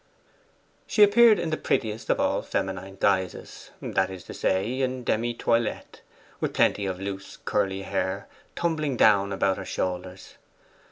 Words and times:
She 0.87 1.03
appeared 1.03 1.37
in 1.37 1.51
the 1.51 1.57
prettiest 1.57 2.09
of 2.09 2.19
all 2.19 2.41
feminine 2.41 2.95
guises, 2.99 3.69
that 3.83 4.09
is 4.09 4.23
to 4.23 4.33
say, 4.33 4.81
in 4.81 5.03
demi 5.03 5.35
toilette, 5.35 6.01
with 6.39 6.55
plenty 6.55 6.87
of 6.87 6.99
loose 6.99 7.37
curly 7.45 7.83
hair 7.83 8.27
tumbling 8.55 8.97
down 8.97 9.31
about 9.31 9.57
her 9.57 9.63
shoulders. 9.65 10.37